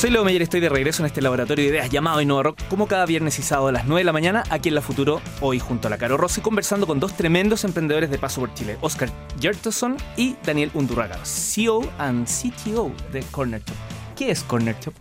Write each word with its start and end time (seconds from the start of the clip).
Soy 0.00 0.08
Leo 0.10 0.24
Meyer, 0.24 0.40
estoy 0.40 0.60
de 0.60 0.70
regreso 0.70 1.02
en 1.02 1.06
este 1.08 1.20
laboratorio 1.20 1.62
de 1.64 1.70
ideas 1.72 1.90
llamado 1.90 2.22
Innova 2.22 2.42
Rock, 2.42 2.58
como 2.70 2.86
cada 2.86 3.04
viernes 3.04 3.38
y 3.38 3.42
sábado 3.42 3.68
a 3.68 3.72
las 3.72 3.84
9 3.84 4.00
de 4.00 4.04
la 4.04 4.12
mañana, 4.14 4.42
aquí 4.48 4.70
en 4.70 4.74
La 4.74 4.80
Futuro, 4.80 5.20
hoy 5.42 5.58
junto 5.58 5.88
a 5.88 5.90
la 5.90 5.98
Caro 5.98 6.16
Rossi, 6.16 6.40
conversando 6.40 6.86
con 6.86 7.00
dos 7.00 7.14
tremendos 7.14 7.64
emprendedores 7.64 8.08
de 8.10 8.16
paso 8.16 8.40
por 8.40 8.54
Chile, 8.54 8.78
Oscar 8.80 9.10
Jertoson 9.38 9.98
y 10.16 10.36
Daniel 10.44 10.70
Undurraga, 10.72 11.18
CEO 11.24 11.82
and 11.98 12.26
CTO 12.26 12.90
de 13.12 13.20
Corner 13.30 13.60
Shop. 13.62 13.76
¿Qué 14.16 14.30
es 14.30 14.42
Corner 14.42 14.74
Shop? 14.80 14.94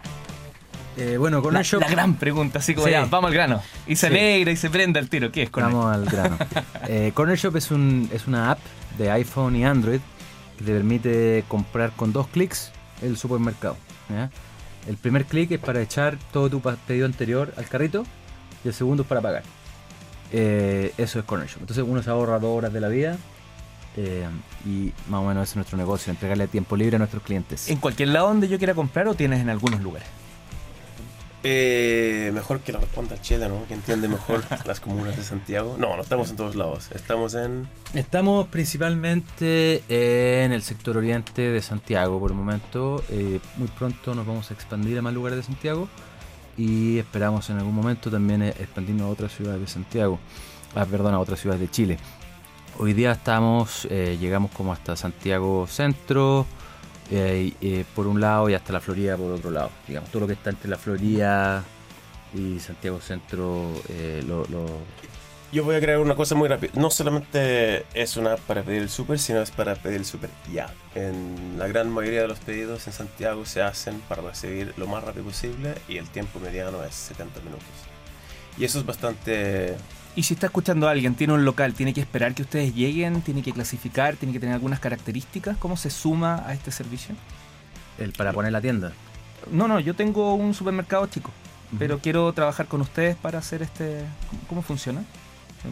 Eh, 0.97 1.15
bueno, 1.17 1.41
Corner 1.41 1.59
La, 1.61 1.63
Shop. 1.63 1.79
la 1.79 1.87
gran 1.87 2.15
pregunta, 2.15 2.59
así 2.59 2.75
como 2.75 2.87
Sí. 2.87 2.91
ya, 2.91 3.05
vamos 3.05 3.29
al 3.29 3.33
grano. 3.33 3.61
Y 3.87 3.95
se 3.95 4.07
Sí. 4.09 4.13
alegra 4.13 4.51
y 4.51 4.57
se 4.57 4.69
prende 4.69 4.99
al 4.99 5.07
tiro. 5.07 5.31
¿Qué 5.31 5.43
es 5.43 5.49
Corner 5.49 5.71
Vamos 5.71 5.93
al 5.95 6.05
grano. 6.05 6.37
Eh, 6.89 7.11
Corner 7.13 7.37
Shop 7.37 7.55
es, 7.55 7.71
un, 7.71 8.09
es 8.11 8.27
una 8.27 8.51
app 8.51 8.59
de 8.97 9.11
iPhone 9.11 9.55
y 9.55 9.63
Android 9.63 10.01
que 10.57 10.65
te 10.65 10.73
permite 10.73 11.45
comprar 11.47 11.91
con 11.95 12.11
dos 12.11 12.27
clics 12.27 12.71
el 13.01 13.15
supermercado. 13.15 13.77
¿ya? 14.09 14.29
El 14.87 14.97
primer 14.97 15.25
clic 15.25 15.51
es 15.51 15.59
para 15.59 15.81
echar 15.81 16.17
todo 16.31 16.49
tu 16.49 16.61
pedido 16.61 17.05
anterior 17.05 17.53
al 17.57 17.65
carrito 17.67 18.05
y 18.63 18.69
el 18.69 18.73
segundo 18.73 19.03
es 19.03 19.09
para 19.09 19.21
pagar. 19.21 19.43
Eh, 20.31 20.93
eso 20.97 21.19
es 21.19 21.25
Corner 21.25 21.47
Shop. 21.47 21.61
Entonces 21.61 21.83
uno 21.87 22.01
se 22.01 22.09
ahorra 22.09 22.39
dos 22.39 22.57
horas 22.57 22.73
de 22.73 22.79
la 22.79 22.87
vida 22.87 23.17
eh, 23.97 24.27
y 24.65 24.93
más 25.09 25.21
o 25.21 25.27
menos 25.27 25.43
ese 25.43 25.51
es 25.51 25.55
nuestro 25.57 25.77
negocio, 25.77 26.11
entregarle 26.11 26.47
tiempo 26.47 26.75
libre 26.75 26.95
a 26.95 26.99
nuestros 26.99 27.23
clientes. 27.23 27.69
¿En 27.69 27.77
cualquier 27.77 28.09
lado 28.09 28.27
donde 28.27 28.47
yo 28.47 28.57
quiera 28.57 28.73
comprar 28.73 29.07
o 29.07 29.13
tienes 29.13 29.41
en 29.41 29.49
algunos 29.49 29.81
lugares? 29.81 30.07
Eh, 31.43 32.31
mejor 32.33 32.59
que 32.59 32.73
lo 32.73 32.79
responda 32.79 33.21
Chela, 33.21 33.47
¿no? 33.47 33.65
Que 33.67 33.73
entiende 33.73 34.07
mejor 34.07 34.43
las 34.65 34.79
comunas 34.79 35.15
de 35.15 35.23
Santiago. 35.23 35.75
No, 35.77 35.95
no 35.95 36.01
estamos 36.01 36.29
en 36.29 36.35
todos 36.35 36.55
lados. 36.55 36.89
Estamos 36.93 37.33
en. 37.35 37.67
Estamos 37.93 38.47
principalmente 38.47 39.83
en 39.87 40.51
el 40.51 40.61
sector 40.61 40.97
oriente 40.97 41.41
de 41.41 41.61
Santiago 41.61 42.19
por 42.19 42.31
el 42.31 42.37
momento. 42.37 43.03
Eh, 43.09 43.39
muy 43.57 43.67
pronto 43.69 44.13
nos 44.13 44.25
vamos 44.25 44.51
a 44.51 44.53
expandir 44.53 44.97
a 44.97 45.01
más 45.01 45.13
lugares 45.13 45.37
de 45.37 45.43
Santiago 45.43 45.87
y 46.59 46.99
esperamos 46.99 47.49
en 47.49 47.57
algún 47.57 47.73
momento 47.73 48.11
también 48.11 48.41
eh, 48.41 48.49
expandirnos 48.49 49.07
a 49.07 49.09
otras 49.09 49.33
ciudades 49.33 49.61
de 49.61 49.67
Santiago, 49.67 50.19
ah, 50.75 50.85
perdón, 50.85 51.13
a 51.13 51.19
otras 51.19 51.39
ciudades 51.39 51.61
de 51.61 51.69
Chile. 51.69 51.97
Hoy 52.77 52.93
día 52.93 53.13
estamos, 53.13 53.87
eh, 53.89 54.17
llegamos 54.19 54.51
como 54.51 54.73
hasta 54.73 54.95
Santiago 54.97 55.67
Centro, 55.67 56.45
eh, 57.11 57.53
eh, 57.61 57.85
por 57.95 58.07
un 58.07 58.19
lado 58.21 58.49
y 58.49 58.53
hasta 58.53 58.73
la 58.73 58.79
Florida 58.81 59.17
por 59.17 59.31
otro 59.31 59.51
lado. 59.51 59.69
Digamos, 59.87 60.09
todo 60.11 60.21
lo 60.21 60.27
que 60.27 60.33
está 60.33 60.49
entre 60.49 60.69
la 60.69 60.77
Florida 60.77 61.63
y 62.33 62.59
Santiago 62.59 62.99
Centro 63.01 63.71
eh, 63.89 64.23
lo, 64.27 64.45
lo- 64.45 64.65
Yo 65.51 65.63
voy 65.63 65.75
a 65.75 65.79
crear 65.79 65.99
una 65.99 66.15
cosa 66.15 66.35
muy 66.35 66.47
rápida. 66.47 66.71
No 66.75 66.91
solamente 66.91 67.85
es 67.95 68.17
una 68.17 68.33
app 68.33 68.39
para 68.41 68.61
pedir 68.61 68.83
el 68.83 68.89
súper, 68.89 69.17
sino 69.17 69.41
es 69.41 69.49
para 69.51 69.75
pedir 69.75 69.97
el 69.97 70.05
súper 70.05 70.29
ya. 70.53 70.71
En 70.93 71.55
la 71.57 71.67
gran 71.67 71.89
mayoría 71.89 72.21
de 72.21 72.27
los 72.27 72.39
pedidos 72.39 72.85
en 72.87 72.93
Santiago 72.93 73.45
se 73.45 73.61
hacen 73.63 73.99
para 74.07 74.21
recibir 74.21 74.73
lo 74.77 74.85
más 74.87 75.03
rápido 75.03 75.25
posible 75.25 75.73
y 75.87 75.97
el 75.97 76.07
tiempo 76.09 76.39
mediano 76.39 76.83
es 76.83 76.93
70 76.93 77.39
minutos. 77.41 77.65
Y 78.57 78.65
eso 78.65 78.77
es 78.79 78.85
bastante... 78.85 79.75
Y 80.19 80.23
si 80.23 80.33
está 80.33 80.47
escuchando 80.47 80.85
a 80.89 80.91
alguien, 80.91 81.15
tiene 81.15 81.31
un 81.31 81.45
local, 81.45 81.73
tiene 81.73 81.93
que 81.93 82.01
esperar 82.01 82.33
que 82.35 82.41
ustedes 82.41 82.75
lleguen, 82.75 83.21
tiene 83.21 83.41
que 83.41 83.53
clasificar, 83.53 84.17
tiene 84.17 84.33
que 84.33 84.39
tener 84.41 84.53
algunas 84.53 84.81
características, 84.81 85.55
¿cómo 85.55 85.77
se 85.77 85.89
suma 85.89 86.43
a 86.45 86.53
este 86.53 86.71
servicio? 86.71 87.15
el, 87.97 88.11
para 88.11 88.33
poner 88.33 88.51
la 88.51 88.59
tienda. 88.59 88.91
No, 89.49 89.69
no, 89.69 89.79
yo 89.79 89.93
tengo 89.93 90.33
un 90.33 90.53
supermercado 90.53 91.07
chico, 91.07 91.31
pero 91.77 91.99
quiero 91.99 92.33
trabajar 92.33 92.65
con 92.65 92.81
ustedes 92.81 93.15
para 93.15 93.39
hacer 93.39 93.61
este... 93.61 94.03
¿Cómo, 94.49 94.61
funciona? 94.61 95.05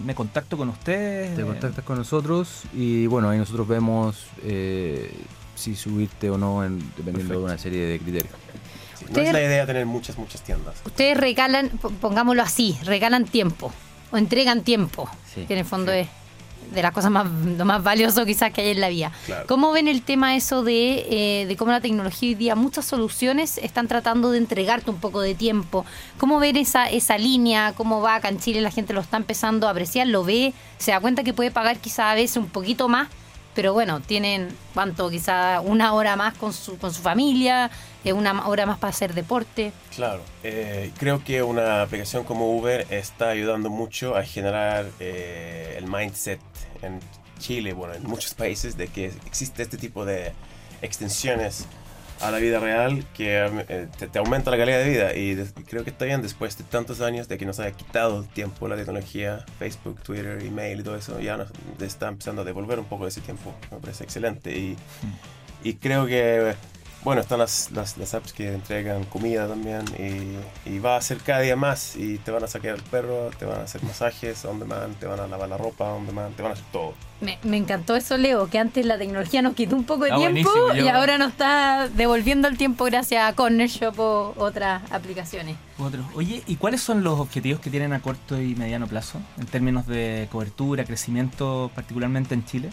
¿Me 0.05 0.15
contacto 0.15 0.55
con 0.55 0.69
ustedes? 0.69 1.35
Te 1.35 1.41
Eh, 1.41 1.45
contactas 1.45 1.83
con 1.83 1.97
nosotros 1.97 2.61
y 2.73 3.05
bueno, 3.07 3.29
ahí 3.29 3.37
nosotros 3.37 3.67
vemos 3.67 4.27
eh, 4.43 5.13
si 5.55 5.75
subirte 5.75 6.29
o 6.29 6.37
no 6.37 6.63
en- 6.63 6.79
dependiendo 6.95 7.33
de 7.37 7.43
una 7.43 7.57
serie 7.57 7.85
de 7.85 7.99
criterios. 7.99 8.33
sí, 8.97 9.05
no 9.13 9.21
es 9.21 9.33
la 9.33 9.41
idea 9.43 9.65
tener 9.65 9.85
muchas, 9.85 10.17
muchas 10.17 10.41
tiendas. 10.41 10.75
Ustedes 10.85 11.17
regalan, 11.17 11.69
pongámoslo 11.99 12.41
así, 12.43 12.77
regalan 12.85 13.25
tiempo 13.25 13.73
o 14.11 14.17
entregan 14.17 14.63
tiempo, 14.63 15.09
Sí, 15.33 15.45
que 15.45 15.53
en 15.53 15.59
el 15.59 15.65
fondo 15.65 15.91
sí. 15.91 15.99
es 15.99 16.07
de 16.73 16.81
las 16.81 16.91
cosas 16.91 17.09
más, 17.11 17.25
lo 17.29 17.63
más 17.63 17.81
valioso 17.81 18.25
quizás 18.25 18.51
que 18.51 18.59
hay 18.61 18.69
en 18.71 18.81
la 18.81 18.89
vida. 18.89 19.11
Claro. 19.25 19.45
¿Cómo 19.47 19.71
ven 19.71 19.87
el 19.87 20.01
tema 20.01 20.35
eso 20.35 20.63
de, 20.63 21.05
eh, 21.09 21.45
de 21.45 21.55
cómo 21.55 21.71
la 21.71 21.79
tecnología 21.79 22.27
hoy 22.27 22.35
día, 22.35 22.55
muchas 22.55 22.83
soluciones 22.83 23.57
están 23.57 23.87
tratando 23.87 24.31
de 24.31 24.39
entregarte 24.39 24.89
un 24.89 24.97
poco 24.97 25.21
de 25.21 25.33
tiempo? 25.33 25.85
¿Cómo 26.17 26.39
ven 26.39 26.57
esa, 26.57 26.89
esa 26.89 27.17
línea? 27.17 27.73
¿Cómo 27.77 28.01
va 28.01 28.15
acá 28.15 28.27
en 28.27 28.39
Chile? 28.39 28.59
La 28.59 28.71
gente 28.71 28.91
lo 28.93 28.99
está 28.99 29.15
empezando 29.15 29.67
a 29.67 29.71
apreciar, 29.71 30.07
lo 30.07 30.25
ve, 30.25 30.53
se 30.77 30.91
da 30.91 30.99
cuenta 30.99 31.23
que 31.23 31.33
puede 31.33 31.51
pagar 31.51 31.77
quizás 31.79 31.99
a 32.11 32.15
veces 32.15 32.35
un 32.35 32.47
poquito 32.47 32.89
más, 32.89 33.07
pero 33.57 33.73
bueno, 33.73 34.01
tienen, 34.01 34.55
¿cuánto? 34.75 35.09
Quizá 35.09 35.61
una 35.61 35.93
hora 35.93 36.15
más 36.15 36.35
con 36.37 36.53
su, 36.53 36.77
con 36.77 36.93
su 36.93 37.01
familia, 37.01 37.71
eh, 38.03 38.13
una 38.13 38.47
hora 38.47 38.67
más 38.67 38.77
para 38.77 38.91
hacer 38.91 39.15
deporte. 39.15 39.71
Claro, 39.95 40.21
eh, 40.43 40.91
creo 40.99 41.23
que 41.23 41.41
una 41.41 41.81
aplicación 41.81 42.23
como 42.23 42.55
Uber 42.55 42.85
está 42.91 43.29
ayudando 43.29 43.71
mucho 43.71 44.15
a 44.15 44.21
generar 44.21 44.85
eh, 44.99 45.73
el 45.75 45.87
mindset 45.87 46.39
en 46.83 46.99
Chile, 47.39 47.73
bueno, 47.73 47.95
en 47.95 48.03
muchos 48.03 48.33
países, 48.35 48.77
de 48.77 48.89
que 48.89 49.07
existe 49.25 49.63
este 49.63 49.77
tipo 49.77 50.05
de 50.05 50.33
extensiones 50.83 51.65
a 52.21 52.31
la 52.31 52.37
vida 52.39 52.59
real 52.59 53.05
que 53.15 53.45
eh, 53.69 53.87
te, 53.97 54.07
te 54.07 54.19
aumenta 54.19 54.49
la 54.51 54.57
calidad 54.57 54.79
de 54.79 54.89
vida. 54.89 55.13
Y 55.15 55.35
de- 55.35 55.43
y 55.59 55.63
creo 55.63 55.83
que 55.83 55.89
está 55.91 56.05
bien 56.05 56.21
después 56.21 56.57
de 56.57 56.63
tantos 56.63 57.01
años 57.01 57.27
de 57.27 57.37
que 57.37 57.45
nos 57.45 57.59
haya 57.59 57.71
quitado 57.71 58.23
tiempo 58.23 58.67
la 58.67 58.75
tecnología, 58.75 59.45
Facebook, 59.59 60.01
Twitter, 60.01 60.41
email 60.43 60.79
y 60.79 60.83
todo 60.83 60.95
eso, 60.95 61.19
ya 61.19 61.37
nos 61.37 61.49
está 61.81 62.07
empezando 62.07 62.41
a 62.41 62.45
devolver 62.45 62.79
un 62.79 62.85
poco 62.85 63.03
de 63.03 63.09
ese 63.09 63.21
tiempo, 63.21 63.53
me 63.71 63.77
parece 63.77 64.03
excelente. 64.03 64.57
Y, 64.57 64.75
y 65.63 65.73
creo 65.75 66.05
que 66.07 66.53
bueno, 67.07 67.21
están 67.21 67.39
las, 67.39 67.71
las, 67.71 67.97
las 67.97 68.13
apps 68.13 68.33
que 68.33 68.53
entregan 68.53 69.05
comida 69.05 69.47
también 69.47 69.83
y, 69.97 70.69
y 70.69 70.79
va 70.79 70.97
a 70.97 71.01
ser 71.01 71.19
cada 71.19 71.39
día 71.39 71.55
más 71.55 71.95
y 71.95 72.17
te 72.17 72.31
van 72.31 72.43
a 72.43 72.47
sacar 72.47 72.75
el 72.75 72.81
perro, 72.83 73.29
te 73.39 73.45
van 73.45 73.61
a 73.61 73.63
hacer 73.63 73.81
masajes 73.83 74.43
on 74.43 74.59
demand, 74.59 74.93
te 74.99 75.05
van 75.05 75.21
a 75.21 75.27
lavar 75.27 75.47
la 75.47 75.57
ropa 75.57 75.85
on 75.93 76.05
demand, 76.05 76.35
te 76.35 76.41
van 76.43 76.51
a 76.51 76.53
hacer 76.55 76.65
todo. 76.71 76.93
Me, 77.21 77.39
me 77.43 77.55
encantó 77.57 77.95
eso, 77.95 78.17
Leo, 78.17 78.47
que 78.49 78.59
antes 78.59 78.85
la 78.85 78.97
tecnología 78.97 79.41
nos 79.41 79.55
quitó 79.55 79.75
un 79.77 79.85
poco 79.85 80.03
de 80.03 80.11
Ah, 80.11 80.17
tiempo 80.17 80.51
y 80.75 80.79
yo- 80.79 80.91
ahora 80.93 81.17
nos 81.17 81.29
está 81.29 81.87
devolviendo 81.87 82.47
el 82.49 82.57
tiempo 82.57 82.83
gracias 82.85 83.23
a 83.27 83.33
Corner 83.35 83.69
Shop 83.69 83.97
o 83.99 84.33
otras 84.37 84.83
aplicaciones. 84.91 85.55
Otro. 85.79 86.01
Oye, 86.13 86.43
¿y 86.45 86.57
cuáles 86.57 86.81
son 86.81 87.03
los 87.03 87.19
objetivos 87.19 87.61
que 87.61 87.69
tienen 87.69 87.93
a 87.93 88.01
corto 88.01 88.39
y 88.41 88.53
mediano 88.55 88.85
plazo 88.85 89.19
en 89.39 89.45
términos 89.45 89.87
de 89.87 90.27
cobertura, 90.31 90.83
crecimiento, 90.83 91.71
particularmente 91.73 92.33
en 92.35 92.43
Chile? 92.45 92.69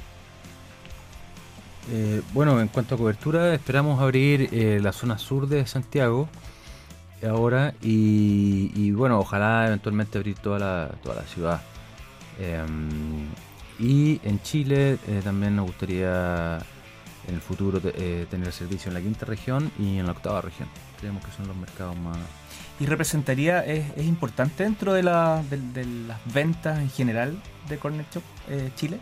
Eh, 1.91 2.23
bueno, 2.33 2.61
en 2.61 2.69
cuanto 2.69 2.95
a 2.95 2.99
cobertura, 2.99 3.55
esperamos 3.55 4.01
abrir 4.01 4.49
eh, 4.53 4.81
la 4.83 4.93
zona 4.93 5.19
sur 5.19 5.47
de 5.49 5.67
Santiago 5.67 6.29
ahora 7.29 7.75
y, 7.83 8.71
y, 8.75 8.91
bueno, 8.91 9.19
ojalá 9.19 9.67
eventualmente 9.67 10.19
abrir 10.19 10.37
toda 10.39 10.59
la, 10.59 10.91
toda 11.03 11.17
la 11.17 11.23
ciudad. 11.23 11.63
Em, 12.39 13.27
y 13.79 14.21
en 14.25 14.41
Chile 14.43 14.99
eh, 15.09 15.21
también 15.23 15.57
nos 15.57 15.67
gustaría 15.67 16.59
en 17.27 17.35
el 17.35 17.41
futuro 17.41 17.81
te- 17.81 17.95
eh, 17.97 18.27
tener 18.31 18.53
servicio 18.53 18.89
en 18.91 18.95
la 18.95 19.01
quinta 19.01 19.25
región 19.25 19.71
y 19.79 19.99
en 19.99 20.07
la 20.07 20.13
octava 20.13 20.41
región. 20.43 20.69
Creemos 21.01 21.25
que 21.25 21.33
son 21.33 21.47
los 21.49 21.57
mercados 21.57 21.97
más... 21.97 22.17
¿Y 22.81 22.87
representaría, 22.87 23.65
es, 23.65 23.85
importante 24.05 24.65
dentro 24.65 24.93
de, 24.93 25.03
la, 25.05 25.43
de, 25.49 25.57
de 25.59 25.87
las 26.09 26.19
ventas 26.33 26.79
en 26.81 26.91
general 26.91 27.39
de 27.69 27.79
Corner 27.79 28.05
Shop 28.13 28.23
eh, 28.49 28.71
Chile? 28.75 29.01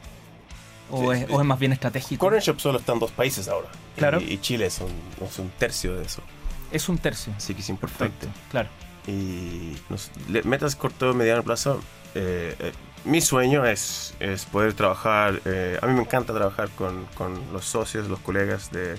¿O, 0.93 1.13
Sí, 1.13 1.21
es, 1.23 1.27
sí. 1.27 1.33
o 1.35 1.41
es 1.41 1.47
más 1.47 1.59
bien 1.59 1.73
estratégico? 1.73 2.21
Corner 2.27 2.41
Shop 2.43 2.61
solo 2.61 2.79
está 2.79 2.93
en 2.93 2.99
dos 3.01 3.11
países 3.11 3.49
ahora. 3.49 3.69
Claro. 3.97 4.21
Y, 4.21 4.35
y 4.35 4.39
Chile 4.41 4.67
es 4.67 4.79
un, 4.81 4.93
es 5.27 5.39
un 5.39 5.51
tercio 5.59 5.97
de 5.97 6.05
eso. 6.05 6.23
Es 6.71 6.89
un 6.89 6.99
tercio. 6.99 7.33
Así 7.37 7.55
que 7.55 7.61
es 7.63 7.69
importante. 7.69 8.15
Perfecto, 8.27 8.41
claro. 8.51 8.69
Y 9.07 9.77
nos- 9.89 10.11
metas 10.45 10.77
corto 10.77 11.13
mediano 11.15 11.43
plazo. 11.43 11.81
eh, 12.15 12.55
eh, 12.61 12.73
mi 13.05 13.21
sueño 13.21 13.67
es, 13.67 14.15
es 14.21 14.45
poder 14.45 14.75
trabajar. 14.75 15.41
eh, 15.45 15.79
a 15.83 15.87
mí 15.87 15.95
me 15.95 16.03
encanta 16.03 16.33
trabajar 16.33 16.69
con, 16.71 17.07
con 17.15 17.41
los 17.53 17.65
socios, 17.65 18.07
los 18.09 18.21
colegas 18.21 18.71
de 18.71 18.97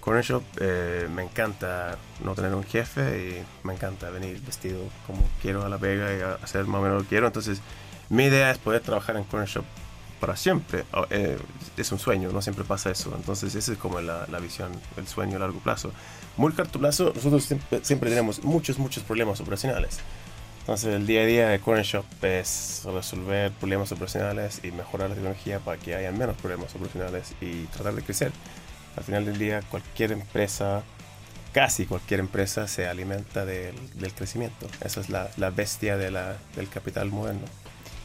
Corner 0.00 0.24
Shop. 0.24 0.42
eh, 0.58 1.06
me 1.14 1.22
encanta 1.24 1.98
no 2.24 2.34
tener 2.34 2.54
un 2.54 2.64
jefe 2.64 3.42
y 3.42 3.66
me 3.66 3.74
encanta 3.74 4.08
venir 4.10 4.40
vestido 4.40 4.80
como 5.06 5.22
quiero 5.42 5.64
a 5.64 5.68
la 5.68 5.76
pega 5.76 6.16
y 6.16 6.20
a 6.22 6.34
hacer 6.42 6.64
más 6.64 6.78
o 6.80 6.82
menos 6.82 6.96
lo 6.98 7.02
que 7.02 7.08
quiero. 7.10 7.26
Entonces, 7.26 7.60
mi 8.08 8.24
idea 8.24 8.50
es 8.50 8.58
poder 8.58 8.80
trabajar 8.80 9.16
en 9.16 9.24
Corner 9.24 9.48
Shop 9.48 9.64
para 10.20 10.36
siempre. 10.36 10.84
Oh, 10.92 11.06
eh, 11.10 11.38
es 11.76 11.90
un 11.90 11.98
sueño, 11.98 12.30
no 12.30 12.42
siempre 12.42 12.64
pasa 12.64 12.90
eso. 12.90 13.12
Entonces, 13.16 13.54
esa 13.54 13.72
es 13.72 13.78
como 13.78 14.00
la, 14.00 14.26
la 14.30 14.38
visión, 14.38 14.70
el 14.96 15.08
sueño 15.08 15.36
a 15.36 15.40
largo 15.40 15.58
plazo. 15.60 15.92
Muy 16.36 16.52
corto 16.52 16.78
plazo, 16.78 17.12
nosotros 17.14 17.44
siempre, 17.44 17.80
siempre 17.82 18.10
tenemos 18.10 18.44
muchos, 18.44 18.78
muchos 18.78 19.02
problemas 19.02 19.40
operacionales. 19.40 19.98
Entonces, 20.60 20.94
el 20.94 21.06
día 21.06 21.22
a 21.22 21.26
día 21.26 21.48
de 21.48 21.58
Corner 21.58 21.84
Shop 21.84 22.04
es 22.22 22.82
resolver 22.84 23.50
problemas 23.52 23.90
operacionales 23.92 24.60
y 24.62 24.70
mejorar 24.70 25.08
la 25.08 25.14
tecnología 25.16 25.58
para 25.58 25.78
que 25.78 25.94
haya 25.94 26.12
menos 26.12 26.36
problemas 26.36 26.74
operacionales 26.74 27.32
y 27.40 27.64
tratar 27.64 27.94
de 27.94 28.02
crecer. 28.02 28.30
Al 28.96 29.04
final 29.04 29.24
del 29.24 29.38
día, 29.38 29.62
cualquier 29.70 30.12
empresa, 30.12 30.82
casi 31.52 31.86
cualquier 31.86 32.20
empresa, 32.20 32.68
se 32.68 32.86
alimenta 32.86 33.44
del, 33.44 33.74
del 33.94 34.12
crecimiento. 34.12 34.66
Esa 34.84 35.00
es 35.00 35.08
la, 35.08 35.30
la 35.38 35.50
bestia 35.50 35.96
de 35.96 36.10
la, 36.10 36.36
del 36.54 36.68
capital 36.68 37.10
moderno. 37.10 37.46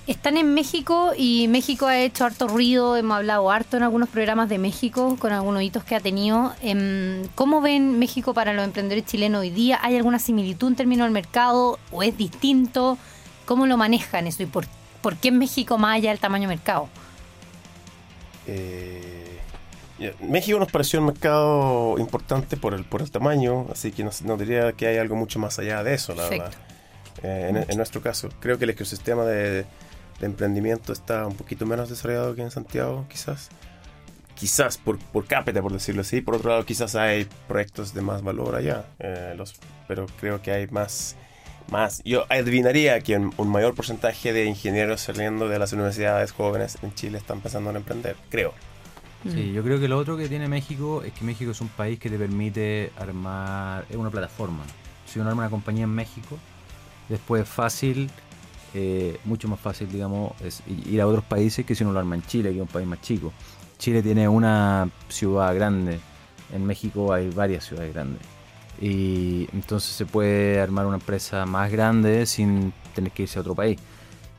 Están 0.08 0.38
en 0.38 0.54
México 0.54 1.14
y 1.18 1.48
México 1.48 1.88
ha 1.88 1.98
hecho 1.98 2.26
harto 2.26 2.48
ruido, 2.48 2.96
hemos 2.96 3.18
hablado 3.18 3.50
harto 3.50 3.76
en 3.76 3.82
algunos 3.82 4.08
programas 4.08 4.50
de 4.50 4.60
México 4.60 5.18
con 5.20 5.34
algunos 5.34 5.64
hitos 5.64 5.84
que 5.84 5.96
ha 5.96 6.00
tenido. 6.00 6.54
Em, 6.62 7.28
¿Cómo 7.34 7.60
ven 7.60 7.98
México 7.98 8.36
para 8.36 8.54
los 8.54 8.64
emprendedores 8.64 9.06
chilenos 9.06 9.42
hoy 9.42 9.50
día? 9.50 9.80
¿Hay 9.82 9.96
alguna 9.96 10.20
similitud 10.20 10.68
en 10.68 10.76
términos 10.76 11.06
del 11.06 11.12
mercado 11.12 11.80
o 11.92 12.04
es 12.04 12.16
distinto? 12.16 13.00
¿Cómo 13.46 13.66
lo 13.66 13.78
manejan 13.78 14.28
eso 14.28 14.44
y 14.44 14.46
por, 14.46 14.68
por 15.02 15.16
qué 15.16 15.30
en 15.30 15.40
México 15.40 15.80
más 15.80 15.96
allá 15.96 16.12
del 16.12 16.20
tamaño 16.20 16.48
mercado? 16.48 16.88
Eh, 18.46 19.40
México 20.20 20.60
nos 20.60 20.72
pareció 20.72 21.00
un 21.00 21.08
mercado 21.08 21.96
importante 21.98 22.58
por 22.58 22.76
el, 22.76 22.86
por 22.86 23.02
el 23.02 23.10
tamaño, 23.10 23.66
así 23.72 23.92
que 23.92 24.04
no, 24.04 24.12
no 24.24 24.38
diría 24.38 24.72
que 24.74 24.86
hay 24.86 24.98
algo 24.98 25.16
mucho 25.16 25.40
más 25.40 25.58
allá 25.58 25.84
de 25.84 25.96
eso, 25.96 26.14
la 26.14 26.30
Perfecto. 26.30 26.44
verdad. 26.44 26.60
Eh, 27.24 27.48
en, 27.50 27.72
en 27.72 27.78
nuestro 27.78 28.02
caso, 28.02 28.30
creo 28.40 28.60
que 28.60 28.66
el 28.66 28.72
ecosistema 28.72 29.24
de, 29.24 29.50
de 29.52 29.66
emprendimiento 30.22 30.94
está 30.94 31.28
un 31.28 31.36
poquito 31.36 31.66
menos 31.66 31.90
desarrollado 31.90 32.36
que 32.36 32.42
en 32.42 32.52
Santiago, 32.52 33.06
quizás. 33.10 33.50
Quizás 34.36 34.78
por, 34.78 35.00
por 35.00 35.26
cápita, 35.26 35.62
por 35.62 35.72
decirlo 35.72 36.02
así. 36.02 36.20
Por 36.22 36.36
otro 36.36 36.50
lado, 36.50 36.66
quizás 36.66 36.96
hay 36.96 37.26
proyectos 37.48 37.94
de 37.94 38.02
más 38.02 38.22
valor 38.22 38.56
allá. 38.56 38.86
eh, 39.00 39.34
los, 39.38 39.56
pero 39.88 40.08
creo 40.20 40.42
que 40.42 40.52
hay 40.52 40.68
más, 40.68 41.16
más. 41.72 42.02
Yo 42.04 42.26
adivinaría 42.30 43.00
que 43.00 43.16
un, 43.16 43.34
un 43.38 43.50
mayor 43.50 43.76
porcentaje 43.76 44.34
de 44.34 44.46
ingenieros 44.46 45.02
saliendo 45.02 45.48
de 45.48 45.58
las 45.58 45.72
universidades 45.72 46.34
jóvenes 46.34 46.78
en 46.82 46.94
Chile 46.94 47.18
están 47.18 47.40
pensando 47.40 47.70
en 47.70 47.78
emprender. 47.78 48.18
Creo. 48.30 48.54
Sí, 49.24 49.54
yo 49.54 49.64
creo 49.64 49.80
que 49.80 49.88
lo 49.88 49.98
otro 49.98 50.18
que 50.18 50.28
tiene 50.30 50.48
México 50.48 51.02
es 51.02 51.12
que 51.14 51.26
México 51.26 51.50
es 51.52 51.60
un 51.60 51.70
país 51.70 51.98
que 51.98 52.12
te 52.12 52.18
permite 52.20 52.92
armar, 52.98 53.86
es 53.90 53.96
una 53.96 54.12
plataforma. 54.12 54.64
Si 55.08 55.20
uno 55.20 55.30
arma 55.30 55.44
una 55.44 55.50
compañía 55.50 55.86
en 55.86 55.90
México, 55.96 56.38
después 57.10 57.42
es 57.44 57.50
fácil, 57.50 58.12
eh, 58.78 59.18
mucho 59.24 59.48
más 59.48 59.60
fácil, 59.60 59.90
digamos, 59.90 60.34
es 60.42 60.62
ir 60.68 61.00
a 61.02 61.08
otros 61.08 61.24
países 61.24 61.66
que 61.66 61.74
si 61.74 61.84
uno 61.84 61.94
lo 61.94 62.00
arma 62.00 62.16
en 62.16 62.24
Chile, 62.24 62.50
que 62.50 62.58
es 62.58 62.62
un 62.62 62.68
país 62.68 62.86
más 62.86 63.02
chico. 63.02 63.32
Chile 63.78 64.04
tiene 64.04 64.28
una 64.28 64.90
ciudad 65.08 65.56
grande, 65.56 66.00
en 66.54 66.66
México 66.66 67.14
hay 67.14 67.30
varias 67.30 67.66
ciudades 67.66 67.94
grandes. 67.94 68.22
Y 68.82 69.48
entonces 69.54 69.92
se 69.92 70.06
puede 70.06 70.60
armar 70.60 70.86
una 70.86 70.98
empresa 70.98 71.46
más 71.46 71.72
grande 71.72 72.26
sin 72.26 72.74
tener 72.94 73.12
que 73.12 73.24
irse 73.24 73.40
a 73.40 73.42
otro 73.42 73.56
país. 73.56 73.80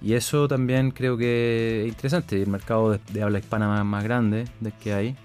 Y 0.03 0.13
eso 0.13 0.47
también 0.47 0.91
creo 0.91 1.17
que 1.17 1.85
es 1.85 1.89
interesante, 1.89 2.41
el 2.41 2.49
mercado 2.49 2.91
de, 2.93 3.01
de 3.11 3.23
habla 3.23 3.39
hispana 3.39 3.67
más, 3.67 3.85
más 3.85 4.05
grande 4.05 4.45
del 4.61 4.75
que 4.75 4.93
hay. 4.93 5.17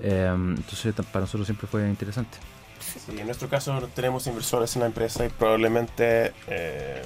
Eh, 0.00 0.32
entonces 0.32 0.94
para 0.94 1.22
nosotros 1.22 1.46
siempre 1.46 1.66
fue 1.66 1.88
interesante. 1.88 2.38
Sí, 2.80 3.18
en 3.18 3.26
nuestro 3.26 3.48
caso 3.48 3.88
tenemos 3.94 4.26
inversores 4.26 4.74
en 4.76 4.80
la 4.80 4.86
empresa 4.86 5.24
y 5.24 5.28
probablemente 5.28 6.32
eh, 6.48 7.02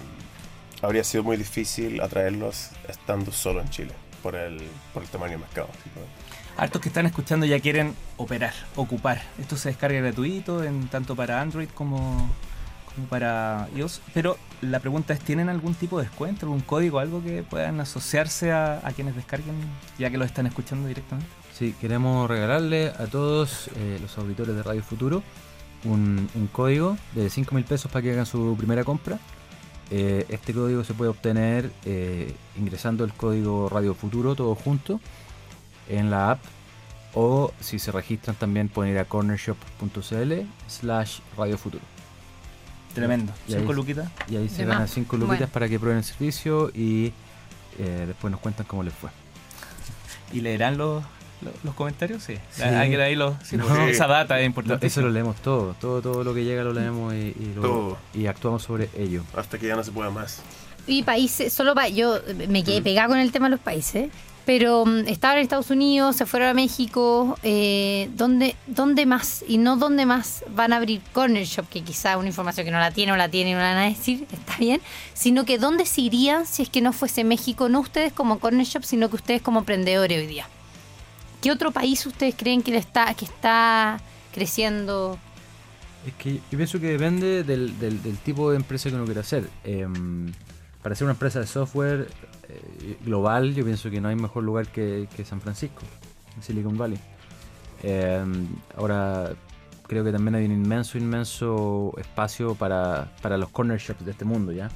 habría 0.82 1.04
sido 1.04 1.24
muy 1.24 1.36
difícil 1.36 2.00
atraerlos 2.00 2.70
estando 2.88 3.32
solo 3.32 3.60
en 3.60 3.70
Chile 3.70 3.92
por 4.22 4.34
el, 4.34 4.60
por 4.92 5.02
el 5.02 5.08
tamaño 5.08 5.32
del 5.32 5.40
mercado. 5.40 5.68
Hartos 6.56 6.80
que 6.80 6.88
están 6.88 7.06
escuchando 7.06 7.44
ya 7.46 7.60
quieren 7.60 7.94
operar, 8.16 8.54
ocupar. 8.76 9.22
Esto 9.38 9.56
se 9.56 9.68
descarga 9.68 10.00
gratuito 10.00 10.64
en 10.64 10.88
tanto 10.88 11.14
para 11.14 11.40
Android 11.40 11.68
como, 11.74 12.30
como 12.94 13.06
para 13.08 13.68
iOS. 13.76 14.00
Pero 14.14 14.38
la 14.62 14.80
pregunta 14.80 15.12
es, 15.12 15.20
¿tienen 15.20 15.50
algún 15.50 15.74
tipo 15.74 15.98
de 15.98 16.04
descuento, 16.04 16.46
algún 16.46 16.60
código, 16.60 16.98
algo 16.98 17.22
que 17.22 17.42
puedan 17.42 17.78
asociarse 17.80 18.52
a, 18.52 18.80
a 18.86 18.92
quienes 18.92 19.14
descarguen, 19.16 19.54
ya 19.98 20.10
que 20.10 20.16
lo 20.16 20.24
están 20.24 20.46
escuchando 20.46 20.88
directamente? 20.88 21.30
Sí, 21.52 21.74
queremos 21.80 22.28
regalarle 22.28 22.88
a 22.88 23.06
todos 23.06 23.68
eh, 23.76 23.98
los 24.00 24.16
auditores 24.18 24.56
de 24.56 24.62
Radio 24.62 24.82
Futuro 24.82 25.22
un, 25.84 26.28
un 26.34 26.46
código 26.48 26.96
de 27.14 27.30
5 27.30 27.54
mil 27.54 27.64
pesos 27.64 27.90
para 27.90 28.02
que 28.02 28.12
hagan 28.12 28.26
su 28.26 28.54
primera 28.58 28.84
compra. 28.84 29.18
Eh, 29.90 30.26
este 30.30 30.52
código 30.52 30.82
se 30.84 30.94
puede 30.94 31.10
obtener 31.10 31.70
eh, 31.84 32.34
ingresando 32.58 33.04
el 33.04 33.12
código 33.12 33.68
Radio 33.68 33.94
Futuro 33.94 34.34
todo 34.34 34.54
junto 34.56 35.00
en 35.88 36.10
la 36.10 36.32
app 36.32 36.40
o 37.14 37.52
si 37.60 37.78
se 37.78 37.92
registran 37.92 38.34
también 38.36 38.68
pueden 38.68 38.92
ir 38.92 38.98
a 38.98 39.04
cornershop.cl 39.04 40.32
slash 40.66 41.20
Radio 41.38 41.56
Futuro. 41.56 41.84
Tremendo. 42.94 43.32
Y 43.46 43.52
ahí- 43.54 43.60
Cinco 43.60 43.72
luquitas. 43.74 44.08
Y 44.28 44.36
ahí 44.36 44.48
se 44.48 44.64
ganan 44.64 44.82
más. 44.82 44.90
5 44.90 45.16
luquitas 45.16 45.38
Bueno. 45.40 45.52
para 45.52 45.68
que 45.68 45.78
prueben 45.78 45.98
el 45.98 46.04
servicio 46.04 46.70
y 46.74 47.12
eh, 47.78 48.04
después 48.06 48.30
nos 48.30 48.40
cuentan 48.40 48.66
cómo 48.66 48.82
les 48.82 48.92
fue. 48.94 49.10
¿Y 50.32 50.40
leerán 50.40 50.76
los, 50.78 51.04
los, 51.62 51.74
comentarios? 51.74 52.22
Sí. 52.22 52.34
Sí. 52.50 52.62
Hay 52.62 52.90
que 52.90 52.96
leer 52.96 53.18
los, 53.18 53.34
sí, 53.44 53.56
No. 53.56 53.66
porque 53.66 53.90
esa 53.90 54.06
data 54.06 54.36
es 54.38 54.42
No, 54.42 54.46
importante. 54.46 54.86
eso 54.86 55.00
lo 55.02 55.10
leemos 55.10 55.36
todo, 55.36 55.74
todo, 55.80 56.00
todo 56.02 56.24
lo 56.24 56.34
que 56.34 56.44
llega 56.44 56.62
lo 56.64 56.72
leemos 56.72 57.14
y, 57.14 57.34
y 57.38 57.52
lo- 57.54 57.62
Todo. 57.62 57.98
y 58.14 58.26
actuamos 58.26 58.62
sobre 58.62 58.88
ello. 58.96 59.22
Hasta 59.36 59.58
que 59.58 59.66
ya 59.68 59.76
no 59.76 59.84
se 59.84 59.92
pueda 59.92 60.10
más. 60.10 60.40
Y 60.86 61.02
países, 61.02 61.52
solo 61.52 61.74
pa- 61.74 61.88
yo 61.88 62.18
me 62.48 62.62
quedé 62.62 62.80
pegada 62.82 63.08
con 63.08 63.18
el 63.18 63.32
tema 63.32 63.46
de 63.46 63.50
los 63.50 63.60
países, 63.60 64.08
pero 64.44 64.86
mm, 64.86 65.08
estaban 65.08 65.38
en 65.38 65.42
Estados 65.42 65.70
Unidos, 65.70 66.14
se 66.14 66.24
fueron 66.26 66.48
a 66.50 66.54
México, 66.54 67.36
eh, 67.42 68.08
¿dónde, 68.14 68.54
¿dónde 68.68 69.04
más? 69.04 69.44
Y 69.48 69.58
no 69.58 69.76
dónde 69.76 70.06
más 70.06 70.44
van 70.54 70.72
a 70.72 70.76
abrir 70.76 71.00
Corner 71.12 71.44
Shop, 71.44 71.66
que 71.68 71.82
quizá 71.82 72.16
una 72.16 72.28
información 72.28 72.64
que 72.64 72.70
no 72.70 72.78
la 72.78 72.92
tiene 72.92 73.10
o 73.10 73.16
la 73.16 73.28
tiene 73.28 73.50
y 73.50 73.52
no 73.54 73.58
la 73.58 73.74
van 73.74 73.78
a 73.78 73.88
decir, 73.88 74.24
está 74.32 74.56
bien, 74.58 74.80
sino 75.14 75.44
que 75.44 75.58
dónde 75.58 75.84
se 75.86 76.02
irían 76.02 76.46
si 76.46 76.62
es 76.62 76.68
que 76.68 76.80
no 76.80 76.92
fuese 76.92 77.24
México, 77.24 77.68
no 77.68 77.80
ustedes 77.80 78.12
como 78.12 78.38
Corner 78.38 78.64
Shop, 78.64 78.84
sino 78.84 79.10
que 79.10 79.16
ustedes 79.16 79.42
como 79.42 79.58
emprendedores 79.58 80.16
hoy 80.20 80.26
día. 80.28 80.46
¿Qué 81.46 81.52
otro 81.52 81.70
país 81.70 82.04
ustedes 82.06 82.34
creen 82.34 82.60
que, 82.60 82.76
está, 82.76 84.00
creciendo? 84.34 85.16
Es 86.04 86.12
que 86.14 86.40
yo 86.50 86.58
pienso 86.58 86.80
que 86.80 86.88
depende 86.88 87.44
del, 87.44 88.18
tipo 88.24 88.50
de 88.50 88.56
empresa 88.56 88.88
que 88.90 88.96
uno 88.96 89.04
quiera 89.04 89.20
hacer. 89.20 89.48
Em, 89.62 90.32
para 90.82 90.96
ser 90.96 91.04
una 91.04 91.12
empresa 91.12 91.38
de 91.38 91.46
software 91.46 92.08
eh, 92.48 92.98
global, 93.04 93.54
yo 93.54 93.64
pienso 93.64 93.88
que 93.90 94.00
no 94.00 94.08
hay 94.08 94.16
mejor 94.16 94.42
lugar 94.42 94.66
que, 94.66 95.08
que 95.14 95.24
San 95.24 95.40
Francisco, 95.40 95.82
Silicon 96.40 96.76
Valley. 96.76 96.98
Em, 97.84 98.48
ahora, 98.76 99.30
creo 99.86 100.02
que 100.02 100.10
también 100.10 100.34
hay 100.34 100.46
un 100.46 100.50
inmenso, 100.52 100.98
inmenso 100.98 101.92
espacio 101.96 102.56
para, 102.56 103.14
para 103.22 103.38
los 103.38 103.50
corner 103.50 103.78
shops 103.78 104.04
de 104.04 104.10
este 104.10 104.24
mundo, 104.24 104.50
¿ya? 104.50 104.68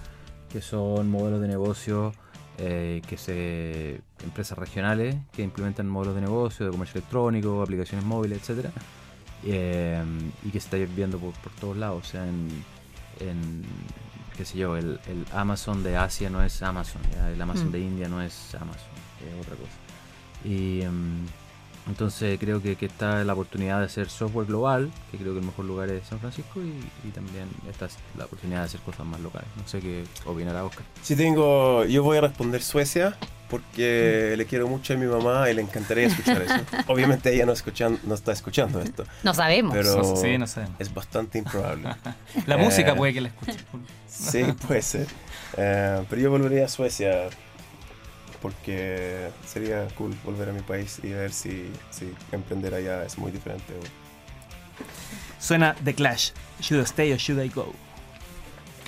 Que 0.48 0.62
son 0.62 1.10
modelos 1.10 1.40
de 1.40 1.48
negocio 1.48 2.12
eh, 2.62 3.00
que 3.08 3.16
se 3.16 4.00
empresas 4.22 4.58
regionales 4.58 5.16
que 5.32 5.42
implementan 5.42 5.88
modelos 5.88 6.14
de 6.14 6.20
negocio, 6.20 6.66
de 6.66 6.72
comercio 6.72 6.98
electrónico, 6.98 7.62
aplicaciones 7.62 8.04
móviles, 8.04 8.38
etcétera 8.38 8.70
eh, 9.44 10.02
y 10.44 10.50
que 10.50 10.60
se 10.60 10.66
está 10.66 10.76
viendo 10.94 11.18
por, 11.18 11.32
por 11.34 11.52
todos 11.52 11.76
lados. 11.76 12.04
O 12.06 12.10
sea, 12.10 12.26
en, 12.26 12.48
en, 13.20 13.62
qué 14.36 14.44
sé 14.44 14.58
yo, 14.58 14.76
el, 14.76 15.00
el 15.08 15.24
Amazon 15.32 15.82
de 15.82 15.96
Asia 15.96 16.30
no 16.30 16.42
es 16.42 16.62
Amazon, 16.62 17.02
¿ya? 17.14 17.30
el 17.30 17.40
Amazon 17.40 17.68
Mm. 17.68 17.72
de 17.72 17.80
India 17.80 18.08
no 18.08 18.20
es 18.22 18.54
Amazon, 18.54 18.90
es 19.26 19.46
otra 19.46 19.56
cosa. 19.56 19.72
Y 20.44 20.82
em, 20.82 21.26
entonces 21.90 22.38
creo 22.40 22.62
que, 22.62 22.76
que 22.76 22.86
está 22.86 23.22
la 23.24 23.34
oportunidad 23.34 23.80
de 23.80 23.84
hacer 23.86 24.08
software 24.08 24.46
global, 24.46 24.90
que 25.10 25.18
creo 25.18 25.32
que 25.34 25.40
el 25.40 25.44
mejor 25.46 25.66
lugar 25.66 25.90
es 25.90 26.06
San 26.06 26.18
Francisco, 26.20 26.60
y, 26.60 27.08
y 27.08 27.10
también 27.10 27.46
está 27.68 27.88
la 28.16 28.24
oportunidad 28.24 28.60
de 28.60 28.64
hacer 28.66 28.80
cosas 28.80 29.04
más 29.06 29.20
locales. 29.20 29.48
No 29.56 29.68
sé 29.68 29.80
qué 29.80 30.04
opinará 30.24 30.64
Oscar. 30.64 30.84
Si 31.02 31.14
tengo, 31.16 31.84
yo 31.84 32.02
voy 32.02 32.16
a 32.18 32.22
responder 32.22 32.62
Suecia 32.62 33.16
porque 33.50 34.34
le 34.36 34.46
quiero 34.46 34.68
mucho 34.68 34.94
a 34.94 34.96
mi 34.96 35.06
mamá 35.06 35.50
y 35.50 35.54
le 35.54 35.62
encantaría 35.62 36.06
escuchar 36.06 36.40
eso. 36.40 36.54
Obviamente 36.86 37.34
ella 37.34 37.46
no, 37.46 37.52
escuchan, 37.52 37.98
no 38.04 38.14
está 38.14 38.30
escuchando 38.32 38.80
esto, 38.80 39.04
No 39.24 39.34
sabemos. 39.34 39.74
pero 39.74 39.96
No 39.96 40.16
sí, 40.16 40.38
no 40.38 40.46
sabemos. 40.46 40.76
es 40.78 40.94
bastante 40.94 41.38
improbable. 41.38 41.88
La 42.46 42.54
Eh, 42.54 42.64
música 42.64 42.94
puede 42.94 43.12
que 43.12 43.20
la 43.22 43.28
escuchen. 43.28 43.56
Sí, 44.06 44.44
puede 44.66 44.82
ser. 44.82 45.06
Eh, 45.56 46.04
pero 46.10 46.20
yo 46.22 46.30
volvería 46.30 46.66
a 46.66 46.68
Suecia 46.68 47.28
porque 48.40 49.30
sería 49.46 49.86
cool 49.96 50.14
volver 50.24 50.48
a 50.48 50.52
mi 50.52 50.62
país 50.62 51.00
y 51.02 51.10
ver 51.10 51.32
si, 51.32 51.70
si 51.90 52.12
emprender 52.32 52.74
allá 52.74 53.04
es 53.04 53.18
muy 53.18 53.30
diferente. 53.30 53.74
Suena 55.38 55.74
The 55.84 55.94
Clash. 55.94 56.30
Should 56.60 56.82
I 56.82 56.86
stay 56.86 57.12
or 57.12 57.18
should 57.18 57.42
I 57.42 57.48
go? 57.48 57.74